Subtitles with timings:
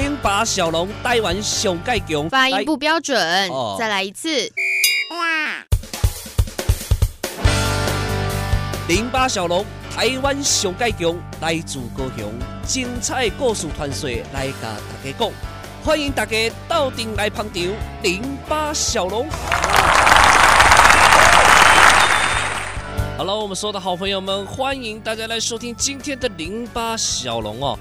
[0.00, 4.28] 零八小龙台湾上盖强，发音不标准，哦、再来一次。
[5.10, 5.66] 哇
[8.86, 12.32] 零八小龙台湾上盖强，来自高雄，
[12.64, 15.32] 精彩故事传说来甲大家讲，
[15.84, 16.36] 欢迎大家
[16.68, 17.60] 到顶来捧场。
[18.04, 19.26] 零八小龙。
[23.16, 27.76] Hello，我们所有的好朋友们，欢迎大家来收听今天的零八小龙哦。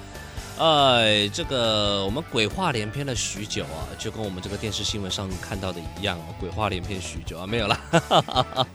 [0.60, 8.68] 哎，这个我们鬼话连篇了许久啊，就跟我们这个电视新闻上看到的一样，鬼话连篇许久啊，没有了。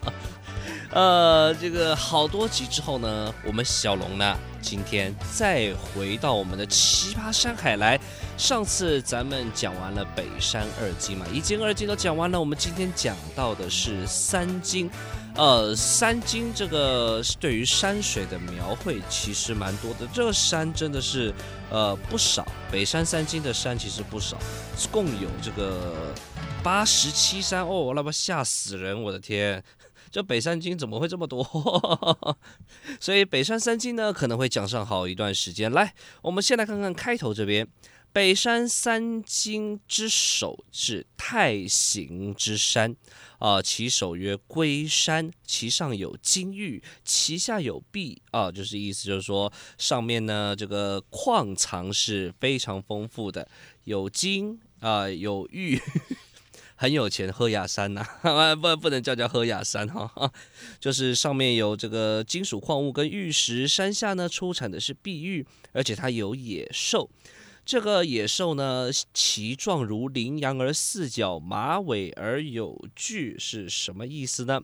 [0.92, 7.98] 呃，这个好多集之后呢，我们小龙呢，今天再回到我们的奇葩山海来。
[8.36, 14.90] 上次咱们讲完了北山二经嘛，一经二经都讲完了，我们今天讲到的是三经。
[15.34, 21.32] 呃，三经这个对于山水的描绘其实蛮多的，这个山真的是
[21.70, 22.46] 呃不少。
[22.70, 24.36] 北山三经的山其实不少，
[24.90, 25.94] 共有这个
[26.62, 29.02] 八十七山哦，那不吓死人！
[29.02, 29.62] 我的天，
[30.12, 31.42] 这北山经怎么会这么多？
[33.00, 35.72] 所以北山三经呢可能会讲上好一段时间。
[35.72, 37.66] 来，我们先来看看开头这边。
[38.12, 42.94] 北山三经之首是太行之山，
[43.38, 53.48] 啊、其首曰龟山，其上有金玉，其下有碧，啊、就是意思就是说上面呢这个矿藏是非常丰富的，
[53.84, 55.80] 有金啊、有玉，
[56.82, 60.32] 很有钱，喝雅山呐、 啊，不不能叫叫喝雅山哈，
[60.80, 67.08] 就是上面有这个金属矿物跟玉石，山下呢出产的是碧玉，而且它有野兽。
[67.64, 74.60] 这个野兽呢，其状如羚羊，而四角马尾而有距，是什么意思呢？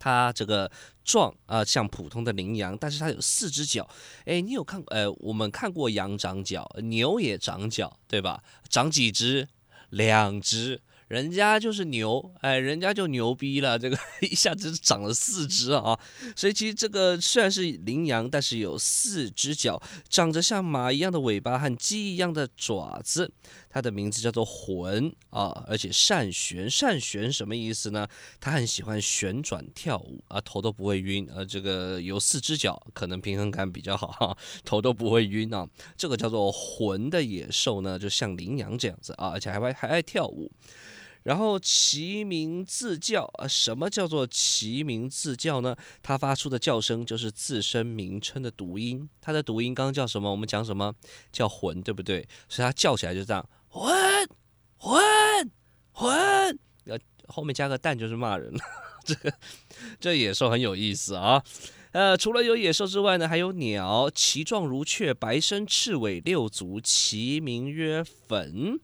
[0.00, 0.68] 它这个
[1.04, 3.88] 状啊、像普通的羚羊，但是它有四只脚。
[4.24, 4.82] 哎，你有看？
[4.88, 8.42] 呃，我们看过羊长角，牛也长角，对吧？
[8.68, 9.46] 长几只？
[9.90, 10.80] 两只。
[11.08, 15.98] 人家就是牛，哎，人家就牛逼了，这个 一下子长了四只啊！
[16.36, 23.32] 所以其实这个虽然是羚羊，但是有四只脚，长着像马一样的尾巴和鸡一样的爪子。
[23.70, 28.06] 它的名字叫做浑啊，而且善旋，善旋什么意思呢？
[28.40, 31.28] 它很喜欢旋转跳舞啊，头都不会晕。
[31.30, 35.66] 啊，这个有四只脚，可能平衡感比较好哈， 头都不会晕啊。
[35.96, 40.50] 这个叫做浑的野兽呢，就像羚羊这样子啊，而且还爱还爱跳舞。
[41.24, 45.76] 然后其鸣自叫啊，什么叫做其鸣自叫呢？
[46.02, 49.08] 它发出的叫声就是自身名称的读音。
[49.20, 50.30] 它的读音刚刚叫什么？
[50.30, 50.94] 我们讲什么
[51.30, 52.26] 叫魂，对不对？
[52.48, 53.92] 所以它叫起来就这样，浑
[54.76, 55.02] 浑
[55.92, 58.60] 浑，呃，后面加个蛋就是骂人了。
[59.04, 59.32] 这个
[60.00, 61.42] 这野兽很有意思啊。
[61.92, 68.78] 呃，除了有野兽之外呢，还有鸟，其状如雀，白身赤尾六足，其名曰粉。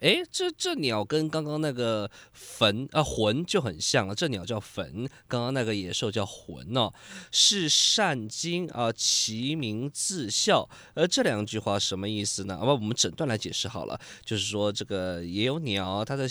[0.00, 4.14] 哎，这这鸟跟刚刚那个坟啊魂就很像了。
[4.14, 6.92] 这鸟叫坟，刚刚那个野兽叫魂哦，
[7.32, 10.68] 是善经啊，其名自啸。
[10.94, 12.56] 而这两句话什么意思呢？
[12.56, 13.98] 啊，我们整段来解释好了。
[14.22, 16.28] 就是说，这个也有鸟，它的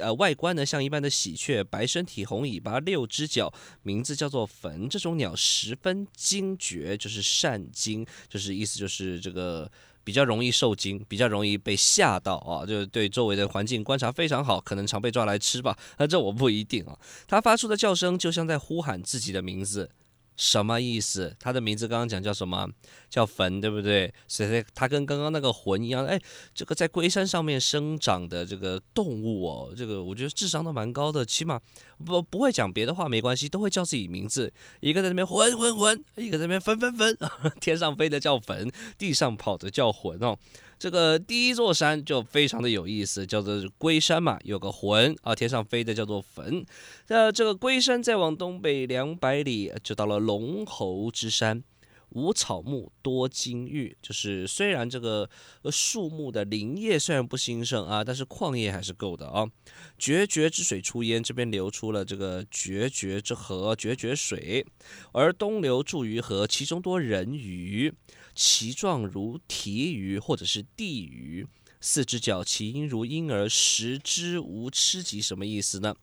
[0.00, 3.50] 呃外观呢像一般的喜鹊，白身体，红尾巴，六只脚，
[3.82, 4.88] 名字叫做坟。
[4.90, 9.70] 这种鸟十分惊绝，就是善经，就是意思就是这个。
[10.06, 15.76] 比较容易受惊，比较容易被吓到啊，就是对周围的环境观察非常好，可能常被抓来吃吧。
[15.98, 16.96] 那这我不一定啊。
[17.26, 19.90] 它发出的叫声就像在呼喊自己的名字。
[20.36, 21.34] 什么意思？
[21.40, 22.68] 它的名字刚刚讲叫什么？
[23.08, 24.12] 叫坟，对不对？
[24.28, 26.04] 所以它跟刚刚那个魂一样。
[26.04, 26.20] 哎，
[26.54, 31.58] 这个在龟山上面生长的这个动物哦，这个我觉得智商都蛮高的，起码
[32.04, 34.52] 不不会讲别的话没关系，都会叫自己名字。
[34.80, 37.16] 一个在那边浑浑浑，一个在那边分分分，
[37.60, 40.36] 天上飞的叫坟，地上跑的叫魂哦。
[40.78, 46.66] 这个第一座山就非常的有意思，叫做龟山嘛，有个魂啊，天上飞的叫做坟。
[47.08, 51.64] 那这个龟山再往东北两百里，就到了龙侯之山，
[52.16, 53.94] 无草木，多金玉。
[54.00, 55.28] 就是虽然这个
[55.70, 59.46] 树木的林业虽然不兴盛啊，但是矿业还是够的啊。
[59.98, 64.66] 决绝之水出焉，这边流出了这个决绝之河，决绝水，
[65.12, 67.92] 而东流注于河，其中多人鱼。
[68.34, 71.46] 其状如鯷鱼或者是地鱼，
[71.80, 75.94] 四只脚，其音如婴儿，食之无吃及，什么意思呢？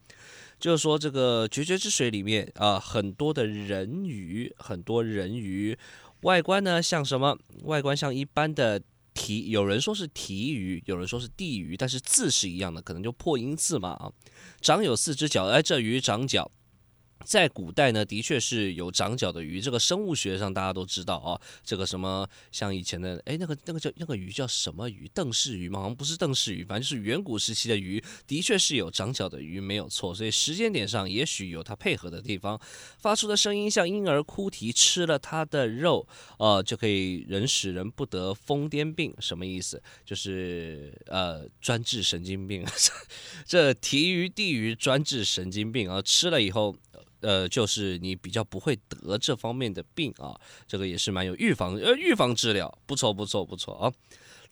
[0.59, 5.77] 就是说这个决绝之水里面啊，很多的人鱼，很多人鱼，
[6.23, 7.37] 外观呢像什么？
[7.63, 8.81] 外观像一般的
[9.13, 14.11] 提，有人说是提鱼，有人说是地鱼，但是字是一样的，可能就破音字嘛啊。
[14.61, 16.49] 长有四只脚，哎，这鱼长脚。
[17.25, 19.61] 在古代呢，的确是有长角的鱼。
[19.61, 25.09] 这个生物学上大家都知道啊，这个什么像以前的哎，那个那个叫那个鱼叫什么鱼？
[25.13, 25.79] 邓氏鱼吗？
[25.79, 30.13] 好像不是邓氏鱼，反正就是远古时期的鱼，的确是有长角的鱼，没有错。
[30.13, 32.59] 所以时间点上也许有它配合的地方，
[32.97, 36.05] 发出的声音像婴儿哭啼，吃了它的肉，
[36.39, 39.81] 呃，就可以人使人不得疯癫病，什么意思？
[40.03, 42.65] 就是呃专治神经病。
[43.47, 46.75] 这提鱼地鱼专治神经病啊，吃了以后。
[47.23, 53.91] 呃，就是你比较不会得这方面的病啊，这个也是蛮有预防呃预防治疗，不错不错不错啊。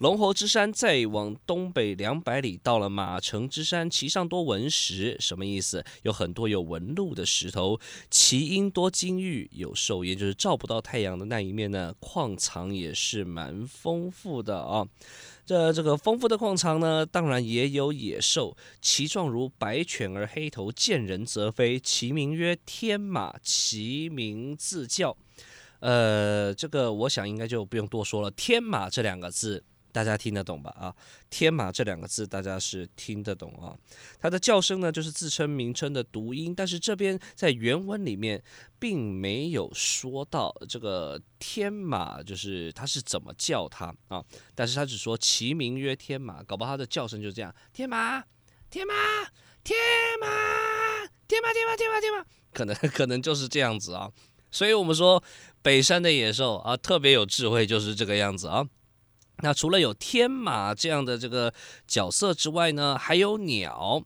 [0.01, 5.85] 龙侯之山再往东北两百里，到了马城之山，其上多文石，什么意思？
[6.01, 14.83] 有很多有纹路的石头，其阴多金玉，有兽焉就是照不到太阳的那一面呢，矿藏也是蛮丰富的啊。
[15.45, 25.15] 这这个丰富的矿藏呢，当然也有野兽，其状如白犬而黑头，见人则飞，其名曰天马，其名自叫。
[25.81, 29.63] 呃，这个我想应该就不用多说了，天马这两个字。
[29.91, 30.71] 大家听得懂吧？
[30.71, 30.95] 啊，
[31.29, 33.75] 天马这两个字大家是听得懂啊。
[34.19, 38.41] 它的叫声呢，就是自称名称的读音，但是这边在原文里面
[38.79, 44.23] 并没有说到这个天马，就是它是怎么叫它啊？
[44.55, 48.23] 但是他只说其名曰天马，搞不好它的叫声就这样：天马，
[48.69, 48.93] 天马，
[49.63, 49.77] 天
[50.19, 50.27] 马，
[51.27, 54.11] 天马，天马，天马，天马，可能 可能就是这样子啊。
[54.51, 55.23] 所以我们说
[55.61, 58.65] 北山的野兽啊，特别有智慧，就是这个样子啊。
[59.37, 61.53] 那除了有天马这样的这个
[61.87, 64.03] 角色之外呢，还有鸟。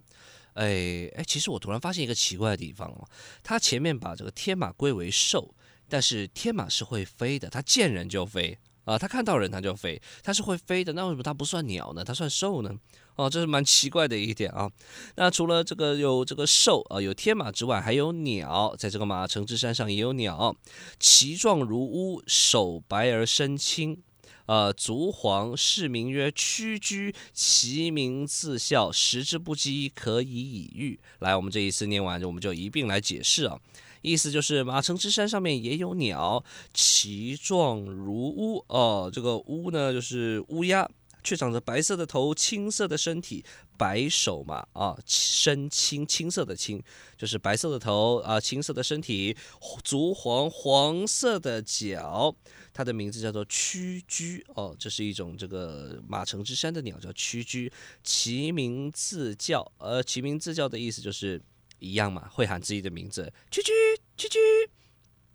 [0.54, 3.06] 哎哎，其实我突然发现一个奇怪的地方哦，
[3.44, 5.54] 它前面把这个天马归为兽，
[5.90, 10.94] 但是天马是会飞的，它见人就飞啊，它看到人它就飞，它是会飞的。
[10.94, 12.06] 那为什么它不算鸟呢？
[12.06, 12.74] 它算兽呢？
[13.18, 14.72] 哦，这是蛮奇怪的一点啊。
[15.18, 20.56] 那除了这个有这个兽啊，有天马之外，还有鸟，在这个马城之山上也有鸟，
[21.02, 24.02] 其状如乌，首白而身青。
[24.46, 31.00] 呃，足黄，是名曰屈居，其名自效，食之不饥，可以以御。
[31.20, 33.60] 来，我们这一次念完，我们就一并来解释啊。
[34.02, 36.44] 意思就是马城之山上面也有鸟，
[36.76, 39.10] 其状如乌哦。
[39.12, 40.88] 这个乌呢，就是乌鸦，
[41.26, 43.44] 却长着白色的头，青色的身体，
[43.78, 46.82] 白首嘛啊，身青，青色的青，
[47.18, 49.36] 就是白色的头啊，青色的身体，
[49.84, 52.36] 足黄，黄色的脚。
[52.72, 57.72] 它的名字叫做屈居哦，这是一种这个马城之山的鸟，叫屈居，
[58.04, 59.72] 其名字叫。
[59.80, 61.42] 呃，其名字叫的意思就是
[61.80, 63.72] 一样嘛，会喊自己的名字，屈居，
[64.16, 64.40] 屈居。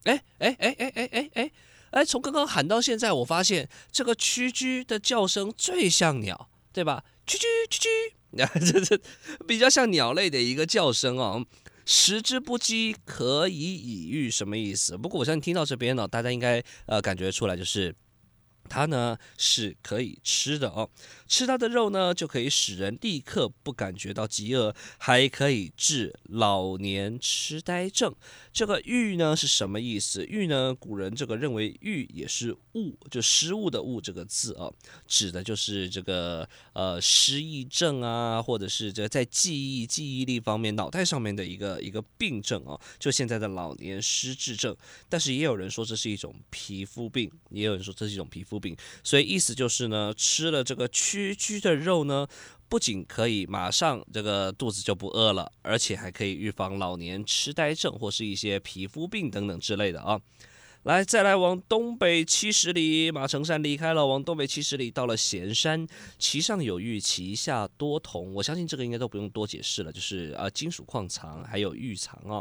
[0.04, 1.52] 哎哎哎哎哎哎哎
[1.90, 7.04] 哎，从刚刚喊到现在，我发现这个蛐蛐的叫声最像鸟，对吧？
[7.26, 7.88] 蛐蛐，蛐蛐，
[8.44, 9.00] 啊，这这
[9.46, 11.44] 比较像鸟类的一个叫声哦。
[11.86, 14.96] 食之不饥，可以以喻，什么意思？
[14.96, 17.92] 不过我相信听到这边呢，大家应该呃感觉出来，就是
[18.70, 20.88] 它呢是可以吃的哦。
[21.26, 28.14] 吃它的肉呢，就可以使人立刻不感觉到饥饿，还可以治老年痴呆症。
[28.52, 30.24] 这个喻呢是什么意思？
[30.24, 34.70] 喻呢，古人这个认为喻也是误，就失误的误这个字啊，
[35.06, 44.76] 指的就是这个呃失忆症啊，或者是这在记忆记忆力方面脑袋上面的一个一个病症啊，就现在的老年失智症。
[45.08, 51.10] 但是也有人说这是一种皮肤病，也有人说这是一种皮肤病，所以意思就是呢，吃了这个驱。
[51.10, 52.24] 区区的肉呢，
[52.68, 60.20] 不仅可以马上这个肚子就不饿了，而且还可以预防老年痴呆症或是一些皮肤病等等之类的啊。
[60.84, 65.84] 来，再来往东北七十里，马成山离开了，往东北七十里到了咸山，
[66.16, 68.32] 其上有玉，其下多铜。
[68.34, 72.40] 我相信这个应该都不用多解释了，就是啊，金属矿藏还有玉藏啊，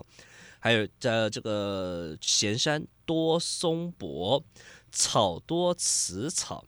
[0.59, 4.43] 还有在这个咸山多松柏，
[4.91, 6.63] 草多雌草，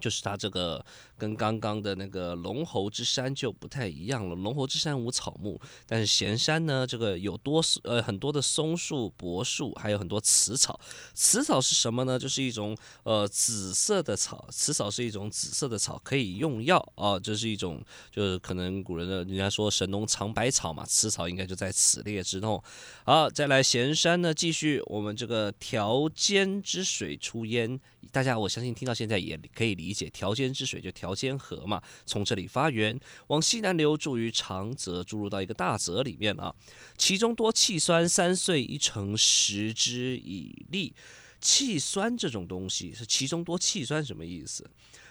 [0.00, 0.84] 就是它这个。
[1.18, 4.34] 跟刚刚的那个龙侯之山就不太一样了。
[4.34, 10.78] 龙侯之山无草木，但是咸山呢，这个有多呃很多的松树、柏树，还有很多雌草。
[11.14, 12.18] 雌草是什么呢？
[12.18, 14.46] 就是一种呃紫色的草。
[14.50, 17.18] 雌草是一种紫色的草，可以用药啊。
[17.18, 22.62] 这是一种就是可能古人的人家说神农尝百草嘛，雌草应该就在此列之中。
[23.06, 27.80] 好，再来咸山呢，继续我们这个条间之水出焉。
[28.12, 31.05] 大家我相信听到现在也可以理解，条间之水就条。
[31.06, 32.98] 条间河嘛，从这里发源，
[33.28, 36.52] 往西南流，注于长泽，注入到一个大泽里面啊。
[36.98, 40.92] 其中多气酸，三岁一成，食之以利。
[41.40, 44.68] 气酸这种东西是其中多气酸什么意思？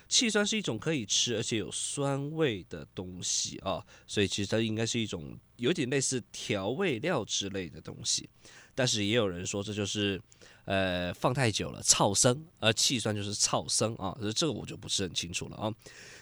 [0.09, 8.27] 气酸是一种可以吃而且有酸味的东西啊，所以其实它应该是一种有点类似调味料之类的东西。
[8.75, 10.21] 但是也有人说这就是
[10.65, 15.73] 呃放太久了草生，而气酸就是草生啊，这个我就不是很清楚了啊。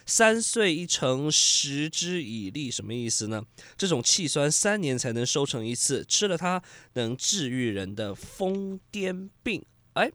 [0.06, 3.44] 三岁一成，食之以栗，什么意思呢？
[3.76, 6.62] 这种气酸三年才能收成一次，吃了它
[6.94, 9.64] 能治愈人的疯癫病。
[9.94, 10.10] 哎。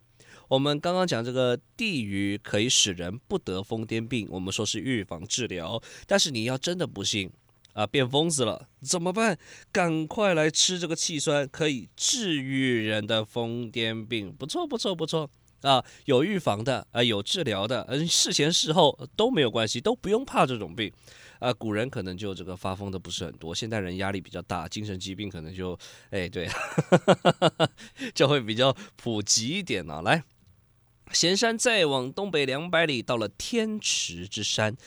[0.48, 5.80] 我们刚刚讲这个地榆可以使人不得疯癫病，我们说是预防治疗。
[6.08, 7.30] 但是你要真的不信
[7.74, 9.38] 啊变疯子了怎么办？
[9.72, 15.30] 赶快来吃这个气酸，可以治愈人的疯癫病，不错不错不错
[15.62, 15.84] 啊！
[16.06, 20.92] 有预防的啊，有治疗的，嗯，事前事后都没有关系，都不用怕这种病
[21.40, 21.54] 啊。
[21.54, 25.78] 古人可能就这个发疯的不是很多，现代人压力比较大，精神疾病可能就
[26.12, 26.48] 哎对，
[28.16, 30.02] 就会比较普及一点啊。
[30.02, 30.24] 来。
[31.12, 34.78] 咸山再往东北两百里，到了天池之山。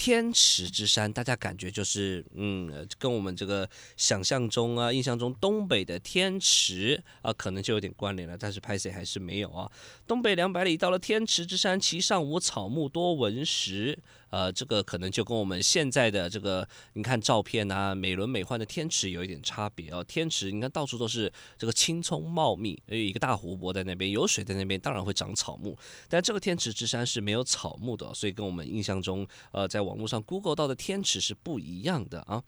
[0.00, 8.34] 天池之山，大家感觉就是，嗯，跟我们这个想象中啊、印象中东北的天池啊，可能就有点关联了。
[8.34, 9.70] 但是拍谁还是没有啊。
[10.06, 13.98] 东北两百里，到了天池之山，其上无草木，多文石。
[14.30, 20.04] 呃，这个可能就跟我们现在的这个，你看照片啊，美轮美奂的天池有一点差别哦。
[20.04, 25.76] 天池，你看到处都是这个青葱茂密，有一个大湖泊在那边，有水在那边，当然会长草木。
[26.08, 32.42] 但这个天池之山是没有草木的，所以跟我们印象中，呃，在网络上 Google 到的天池是不一样的啊。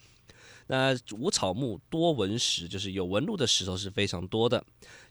[0.68, 4.64] 那无草木，多纹石，就是有纹路的石头是非常多的。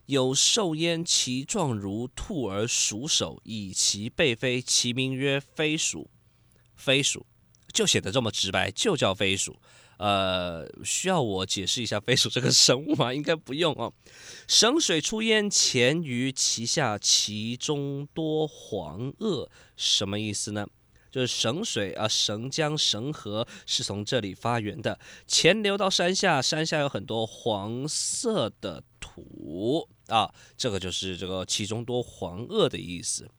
[0.06, 6.10] 有兽焉，其状如兔而鼠首，以其背飞，其名曰飞鼠。
[6.74, 7.24] 飞鼠
[7.72, 9.56] 就写的这么直白，就叫飞鼠。
[9.98, 13.12] 呃，需要我解释一下飞鼠这个生物吗？
[13.14, 13.92] 应该不用哦。
[14.48, 20.66] 省水出焉，潜于其下，其中多黄鳄，什么意思呢？
[21.12, 33.30] 就是绳水啊，绳江、绳河是从这里发源的，潜流到山下，山下有很多黄色的土啊，这个就是这个其中多黄鳄的意思。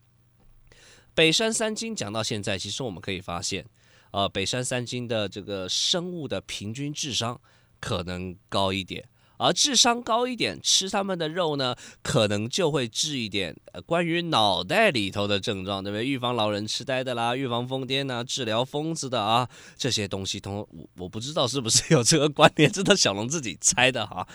[1.15, 3.65] 北山三金讲到现在，其实我们可以发现，
[4.12, 7.42] 啊，北山三金的这个生物的平均智商
[7.80, 9.10] 可能高一点。
[9.38, 16.06] 而智商高一点，吃他们的肉呢，可能就会治一点关于脑袋里头的症状，对不对？
[16.06, 24.28] 预防老人痴呆的啦，预防疯癫呐，治疗疯子的啊，这些东西通我我不知道是不是有这个观点，这都小龙自己猜的哈。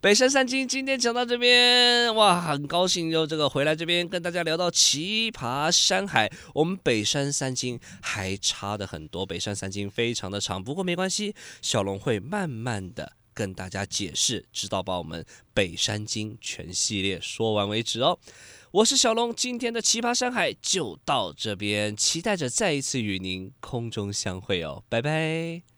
[0.00, 13.12] 北山三金今天讲到这边，哇，很高兴又这个回来这边跟大家聊到奇葩山海，我们北山三金还差的很多，北山三金非常的长，不过没关系，小龙会慢慢的。
[13.34, 18.18] 跟大家解释，直到把我们北山经全系列说完为止哦。
[18.70, 25.73] 我是小龙，今天的奇葩山海就到这边，期待着再一次与您空中相会哦，拜拜。